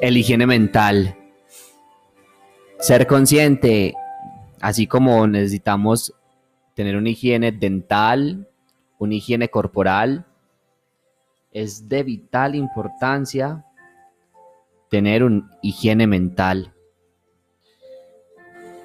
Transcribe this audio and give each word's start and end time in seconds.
el 0.00 0.16
higiene 0.16 0.46
mental. 0.46 1.16
Ser 2.78 3.06
consciente, 3.06 3.94
así 4.60 4.86
como 4.86 5.26
necesitamos 5.26 6.14
tener 6.74 6.96
una 6.96 7.10
higiene 7.10 7.52
dental, 7.52 8.48
una 8.98 9.14
higiene 9.14 9.48
corporal, 9.48 10.26
es 11.52 11.88
de 11.88 12.02
vital 12.02 12.54
importancia 12.54 13.64
tener 14.90 15.24
una 15.24 15.50
higiene 15.62 16.06
mental. 16.06 16.74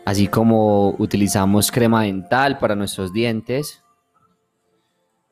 Así 0.06 0.28
como 0.28 0.92
utilizamos 0.98 1.72
crema 1.72 2.04
dental 2.04 2.58
para 2.58 2.76
nuestros 2.76 3.14
dientes, 3.14 3.84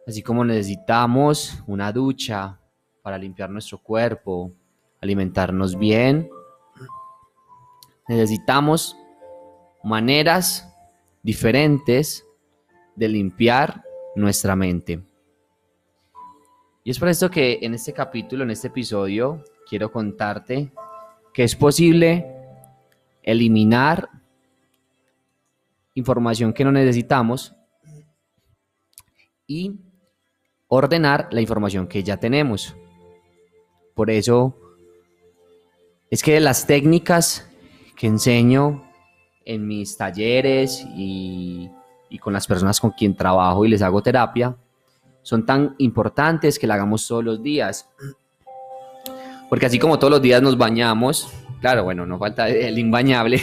así 0.05 0.21
como 0.21 0.43
necesitamos 0.45 1.63
una 1.65 1.91
ducha 1.91 2.58
para 3.09 3.17
limpiar 3.17 3.49
nuestro 3.49 3.79
cuerpo, 3.79 4.53
alimentarnos 5.01 5.75
bien, 5.75 6.29
necesitamos 8.07 8.95
maneras 9.83 10.71
diferentes 11.23 12.23
de 12.95 13.07
limpiar 13.07 13.81
nuestra 14.15 14.55
mente. 14.55 15.01
Y 16.83 16.91
es 16.91 16.99
por 16.99 17.07
esto 17.07 17.31
que 17.31 17.57
en 17.63 17.73
este 17.73 17.93
capítulo, 17.93 18.43
en 18.43 18.51
este 18.51 18.67
episodio, 18.67 19.43
quiero 19.67 19.91
contarte 19.91 20.71
que 21.33 21.43
es 21.45 21.55
posible 21.55 22.27
eliminar 23.23 24.07
información 25.95 26.53
que 26.53 26.63
no 26.63 26.71
necesitamos 26.71 27.55
y 29.47 29.79
ordenar 30.67 31.27
la 31.31 31.41
información 31.41 31.87
que 31.87 32.03
ya 32.03 32.17
tenemos. 32.17 32.75
Por 33.99 34.09
eso 34.09 34.55
es 36.09 36.23
que 36.23 36.39
las 36.39 36.65
técnicas 36.65 37.51
que 37.97 38.07
enseño 38.07 38.89
en 39.43 39.67
mis 39.67 39.97
talleres 39.97 40.87
y, 40.95 41.69
con 42.21 42.31
las 42.31 42.47
personas 42.47 42.79
con 42.79 42.91
quien 42.91 43.13
trabajo 43.13 43.65
y 43.65 43.67
les 43.67 43.81
hago 43.81 44.01
terapia 44.01 44.55
son 45.21 45.45
tan 45.45 45.75
importantes 45.79 46.57
que 46.57 46.65
la 46.65 46.75
hagamos 46.75 47.05
todos 47.05 47.25
los 47.25 47.43
días. 47.43 47.89
Porque 49.49 49.65
así 49.65 49.77
como 49.77 49.99
todos 49.99 50.11
los 50.11 50.21
días 50.21 50.41
nos 50.41 50.57
bañamos, 50.57 51.29
claro, 51.59 51.83
bueno, 51.83 52.05
no 52.05 52.17
falta 52.17 52.47
el 52.47 52.79
imbañable, 52.79 53.41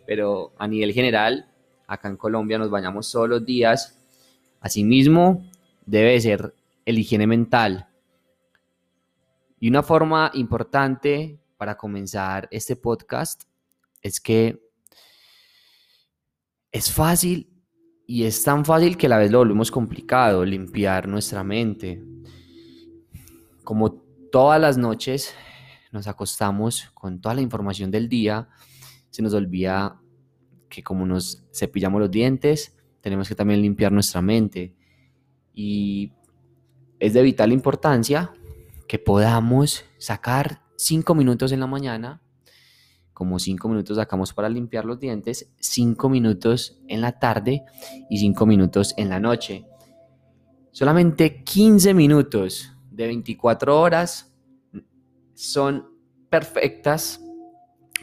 pero 0.04 0.50
a 0.58 0.66
nivel 0.66 0.92
general, 0.92 1.46
acá 1.86 2.08
en 2.08 2.16
Colombia 2.16 2.58
nos 2.58 2.70
bañamos 2.70 3.08
todos 3.12 3.28
los 3.28 3.46
días. 3.46 3.96
Asimismo, 4.60 5.44
debe 5.86 6.20
ser 6.20 6.54
el 6.84 6.98
higiene 6.98 7.28
mental. 7.28 7.86
Y 9.62 9.68
una 9.68 9.82
forma 9.82 10.30
importante 10.32 11.38
para 11.58 11.76
comenzar 11.76 12.48
este 12.50 12.76
podcast 12.76 13.44
es 14.00 14.18
que 14.18 14.58
es 16.72 16.90
fácil 16.90 17.62
y 18.06 18.24
es 18.24 18.42
tan 18.42 18.64
fácil 18.64 18.96
que 18.96 19.04
a 19.04 19.10
la 19.10 19.18
vez 19.18 19.30
lo 19.30 19.38
volvemos 19.38 19.70
complicado, 19.70 20.46
limpiar 20.46 21.06
nuestra 21.06 21.44
mente. 21.44 22.02
Como 23.62 23.92
todas 24.32 24.58
las 24.58 24.78
noches 24.78 25.34
nos 25.92 26.08
acostamos 26.08 26.90
con 26.94 27.20
toda 27.20 27.34
la 27.34 27.42
información 27.42 27.90
del 27.90 28.08
día, 28.08 28.48
se 29.10 29.20
nos 29.20 29.34
olvida 29.34 30.00
que 30.70 30.82
como 30.82 31.04
nos 31.04 31.44
cepillamos 31.52 32.00
los 32.00 32.10
dientes, 32.10 32.78
tenemos 33.02 33.28
que 33.28 33.34
también 33.34 33.60
limpiar 33.60 33.92
nuestra 33.92 34.22
mente. 34.22 34.74
Y 35.52 36.14
es 36.98 37.12
de 37.12 37.20
vital 37.20 37.52
importancia 37.52 38.32
que 38.90 38.98
podamos 38.98 39.84
sacar 39.98 40.62
cinco 40.74 41.14
minutos 41.14 41.52
en 41.52 41.60
la 41.60 41.68
mañana, 41.68 42.20
como 43.12 43.38
cinco 43.38 43.68
minutos 43.68 43.98
sacamos 43.98 44.32
para 44.32 44.48
limpiar 44.48 44.84
los 44.84 44.98
dientes, 44.98 45.48
cinco 45.60 46.08
minutos 46.08 46.76
en 46.88 47.00
la 47.00 47.12
tarde 47.20 47.62
y 48.10 48.18
cinco 48.18 48.46
minutos 48.46 48.92
en 48.96 49.08
la 49.08 49.20
noche. 49.20 49.64
Solamente 50.72 51.44
15 51.44 51.94
minutos 51.94 52.72
de 52.90 53.06
24 53.06 53.80
horas 53.80 54.34
son 55.34 55.86
perfectas 56.28 57.20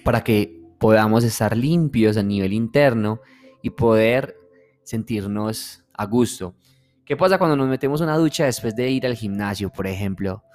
para 0.06 0.24
que 0.24 0.64
podamos 0.80 1.26
estar 1.26 1.58
limpios 1.58 2.16
a 2.16 2.24
nivel 2.24 2.54
interno 2.54 3.20
y 3.62 3.72
poder 3.72 4.38
sentirnos 4.84 5.84
a 5.92 6.06
gusto. 6.06 6.56
¿Qué 7.04 7.18
pasa 7.18 7.38
cuando 7.38 7.58
nos 7.58 7.68
metemos 7.68 8.00
una 8.00 8.16
ducha 8.16 8.46
después 8.46 8.74
de 8.74 8.90
ir 8.90 9.06
al 9.06 9.16
gimnasio, 9.16 9.70
por 9.70 9.86
ejemplo? 9.86 10.46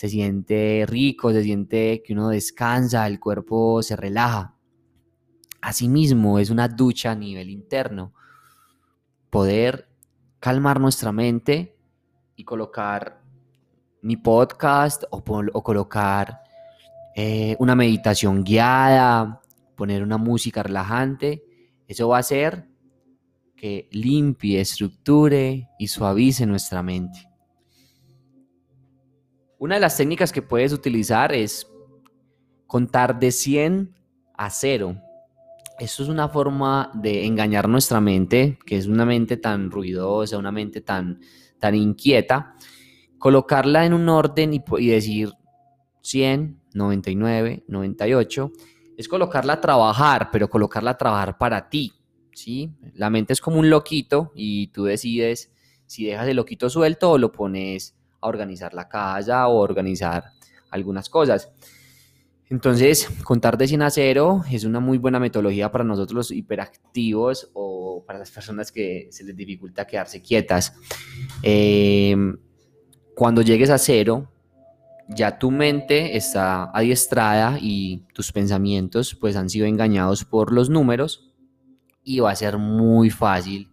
Se 0.00 0.08
siente 0.08 0.86
rico, 0.88 1.30
se 1.30 1.42
siente 1.42 2.02
que 2.02 2.14
uno 2.14 2.30
descansa, 2.30 3.06
el 3.06 3.20
cuerpo 3.20 3.82
se 3.82 3.96
relaja. 3.96 4.56
Asimismo, 5.60 6.38
es 6.38 6.48
una 6.48 6.68
ducha 6.68 7.10
a 7.10 7.14
nivel 7.14 7.50
interno. 7.50 8.14
Poder 9.28 9.90
calmar 10.38 10.80
nuestra 10.80 11.12
mente 11.12 11.76
y 12.34 12.44
colocar 12.44 13.20
mi 14.00 14.16
podcast 14.16 15.04
o, 15.10 15.22
colocar 15.62 16.40
eh, 17.14 17.54
una 17.58 17.74
meditación 17.74 18.42
guiada, 18.42 19.42
poner 19.76 20.02
una 20.02 20.16
música 20.16 20.62
relajante. 20.62 21.44
Eso 21.86 22.08
va 22.08 22.16
a 22.16 22.20
hacer 22.20 22.70
que 23.54 23.86
limpie, 23.92 24.62
estructure 24.62 25.68
y 25.78 25.88
suavice 25.88 26.46
nuestra 26.46 26.82
mente. 26.82 27.29
Una 29.60 29.74
de 29.74 29.82
las 29.82 29.98
técnicas 29.98 30.32
que 30.32 30.40
puedes 30.40 30.72
utilizar 30.72 31.34
es 31.34 31.70
contar 32.66 33.20
de 33.20 33.30
100 33.30 33.94
a 34.32 34.48
0. 34.48 34.96
Eso 35.78 36.02
es 36.02 36.08
una 36.08 36.30
forma 36.30 36.90
de 36.94 37.26
engañar 37.26 37.68
nuestra 37.68 38.00
mente, 38.00 38.58
que 38.64 38.78
es 38.78 38.86
una 38.86 39.04
mente 39.04 39.36
tan 39.36 39.70
ruidosa, 39.70 40.38
una 40.38 40.50
mente 40.50 40.80
tan, 40.80 41.20
tan 41.58 41.74
inquieta, 41.74 42.54
colocarla 43.18 43.84
en 43.84 43.92
un 43.92 44.08
orden 44.08 44.54
y, 44.54 44.64
y 44.78 44.86
decir 44.86 45.34
100, 46.00 46.58
99, 46.72 47.64
98, 47.68 48.52
es 48.96 49.08
colocarla 49.08 49.52
a 49.52 49.60
trabajar, 49.60 50.30
pero 50.32 50.48
colocarla 50.48 50.92
a 50.92 50.96
trabajar 50.96 51.36
para 51.36 51.68
ti, 51.68 51.92
¿sí? 52.32 52.72
La 52.94 53.10
mente 53.10 53.34
es 53.34 53.42
como 53.42 53.58
un 53.58 53.68
loquito 53.68 54.32
y 54.34 54.68
tú 54.68 54.84
decides 54.84 55.52
si 55.84 56.06
dejas 56.06 56.28
el 56.28 56.36
loquito 56.36 56.70
suelto 56.70 57.10
o 57.10 57.18
lo 57.18 57.30
pones 57.30 57.99
a 58.20 58.28
organizar 58.28 58.74
la 58.74 58.88
casa 58.88 59.48
o 59.48 59.58
organizar 59.58 60.32
algunas 60.70 61.08
cosas. 61.08 61.50
Entonces, 62.50 63.08
contar 63.22 63.56
de 63.56 63.68
100 63.68 63.82
a 63.82 63.90
0 63.90 64.44
es 64.50 64.64
una 64.64 64.80
muy 64.80 64.98
buena 64.98 65.20
metodología 65.20 65.70
para 65.70 65.84
nosotros 65.84 66.16
los 66.16 66.30
hiperactivos 66.32 67.48
o 67.54 68.02
para 68.04 68.18
las 68.18 68.30
personas 68.32 68.72
que 68.72 69.06
se 69.12 69.22
les 69.22 69.36
dificulta 69.36 69.86
quedarse 69.86 70.20
quietas. 70.20 70.74
Em, 71.42 72.36
cuando 73.14 73.42
llegues 73.42 73.70
a 73.70 73.78
cero, 73.78 74.32
ya 75.08 75.38
tu 75.38 75.52
mente 75.52 76.16
está 76.16 76.70
adiestrada 76.72 77.56
y 77.60 78.04
tus 78.14 78.32
pensamientos 78.32 79.14
pues 79.14 79.36
han 79.36 79.48
sido 79.48 79.66
engañados 79.66 80.24
por 80.24 80.52
los 80.52 80.70
números 80.70 81.32
y 82.02 82.18
va 82.18 82.32
a 82.32 82.36
ser 82.36 82.58
muy 82.58 83.10
fácil 83.10 83.70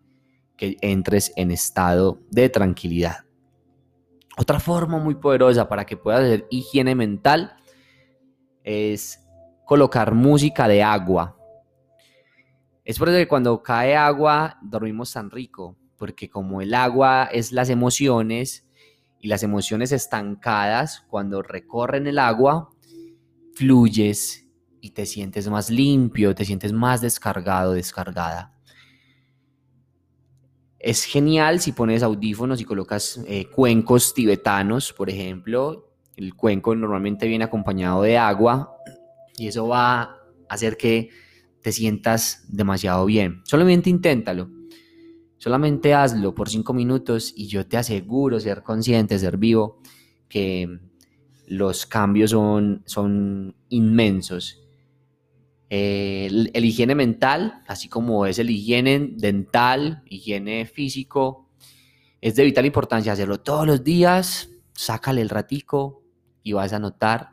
que 0.56 0.78
entres 0.82 1.32
en 1.36 1.50
estado 1.50 2.20
de 2.30 2.50
tranquilidad. 2.50 3.27
Otra 4.48 4.62
forma 4.62 4.98
muy 4.98 5.16
poderosa 5.16 5.68
para 5.68 5.86
que 5.86 5.98
puedas 5.98 6.24
hacer 6.24 6.48
higiene 6.50 6.96
mental 6.96 7.58
es 8.64 9.22
colocar 9.66 10.14
música 10.14 10.70
de 10.70 10.82
agua. 10.82 11.38
Es 12.86 12.98
por 12.98 13.10
eso 13.10 13.18
que 13.18 13.28
cuando 13.28 13.62
cae 13.62 13.98
agua 13.98 14.58
dormimos 14.62 15.12
tan 15.12 15.32
rico, 15.32 15.76
porque 15.98 16.30
como 16.30 16.62
el 16.62 16.76
agua 16.76 17.26
es 17.26 17.52
las 17.52 17.70
emociones 17.70 18.66
y 19.20 19.28
las 19.28 19.44
emociones 19.44 19.92
estancadas, 19.92 21.02
cuando 21.10 21.42
recorren 21.42 22.08
el 22.08 22.18
agua, 22.18 22.70
fluyes 23.54 24.48
y 24.80 24.92
te 24.92 25.06
sientes 25.06 25.50
más 25.50 25.70
limpio, 25.70 26.34
te 26.34 26.46
sientes 26.46 26.72
más 26.72 27.02
descargado, 27.02 27.74
descargada. 27.74 28.57
Es 30.88 31.04
genial 31.04 31.60
si 31.60 31.74
pones 31.74 32.02
audífonos 32.02 32.62
y 32.62 32.64
colocas 32.64 33.20
eh, 33.28 33.48
cuencos 33.48 34.14
tibetanos, 34.14 34.94
por 34.94 35.10
ejemplo. 35.10 35.92
El 36.16 36.34
cuenco 36.34 36.74
normalmente 36.76 37.28
viene 37.28 37.44
acompañado 37.44 38.04
de 38.04 38.18
agua 38.18 38.74
y 39.38 39.50
eso 39.50 39.68
va 39.68 40.02
a 40.02 40.18
hacer 40.48 40.78
que 40.78 41.10
te 41.62 41.74
sientas 41.74 42.46
demasiado 42.48 43.06
bien. 43.06 43.42
Solamente 43.44 43.90
inténtalo. 43.90 44.50
Solamente 45.38 45.94
hazlo 45.94 46.34
por 46.34 46.48
cinco 46.48 46.74
minutos 46.74 47.34
y 47.36 47.48
yo 47.48 47.68
te 47.68 47.76
aseguro 47.76 48.40
ser 48.40 48.64
consciente, 48.64 49.20
ser 49.20 49.36
vivo, 49.36 49.82
que 50.30 50.80
los 51.48 51.86
cambios 51.86 52.32
son, 52.32 52.84
son 52.86 53.58
inmensos 53.68 54.67
el, 55.70 56.52
higiene 56.54 56.96
mental, 56.96 57.64
así 57.68 57.90
como 57.90 58.26
es 58.26 58.40
el 58.40 58.50
higiene 58.50 59.12
dental, 59.16 60.04
higiene 60.06 60.66
físico, 60.66 61.50
es 62.22 62.36
de 62.36 62.44
vital 62.44 62.66
importancia 62.66 63.14
hacerlo 63.14 63.40
todos 63.40 63.68
los 63.68 63.84
días, 63.84 64.50
sácale 64.74 65.22
el 65.22 65.30
ratico 65.30 66.04
y 66.44 66.54
vas 66.54 66.74
a 66.74 66.80
notar 66.80 67.30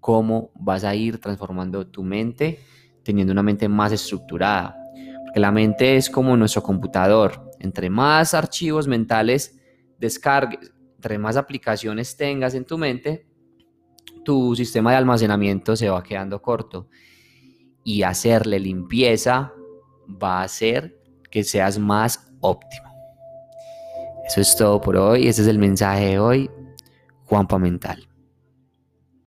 cómo 0.00 0.50
vas 0.54 0.84
a 0.84 0.94
ir 0.94 1.18
transformando 1.18 1.86
tu 1.86 2.02
mente 2.02 2.60
teniendo 3.08 3.32
una 3.32 3.42
mente 3.42 3.70
más 3.70 3.90
estructurada. 3.90 4.76
Porque 5.24 5.40
la 5.40 5.50
mente 5.50 5.96
es 5.96 6.10
como 6.10 6.36
nuestro 6.36 6.62
computador. 6.62 7.50
Entre 7.58 7.88
más 7.88 8.34
archivos 8.34 8.86
mentales 8.86 9.58
descargues, 9.98 10.70
entre 10.96 11.16
más 11.16 11.38
aplicaciones 11.38 12.18
tengas 12.18 12.52
en 12.52 12.66
tu 12.66 12.76
mente, 12.76 13.26
tu 14.26 14.54
sistema 14.54 14.90
de 14.90 14.98
almacenamiento 14.98 15.74
se 15.74 15.88
va 15.88 16.02
quedando 16.02 16.42
corto. 16.42 16.90
Y 17.88 18.02
hacerle 18.02 18.60
limpieza 18.60 19.50
va 20.22 20.40
a 20.40 20.42
hacer 20.42 21.00
que 21.30 21.42
seas 21.42 21.78
más 21.78 22.30
óptimo. 22.40 22.86
Eso 24.26 24.42
es 24.42 24.54
todo 24.56 24.78
por 24.78 24.98
hoy. 24.98 25.26
Ese 25.26 25.40
es 25.40 25.48
el 25.48 25.58
mensaje 25.58 26.04
de 26.04 26.18
hoy. 26.18 26.50
Juanpa 27.24 27.58
Mental. 27.58 28.07